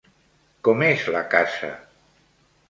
[0.67, 1.71] Com és la casa?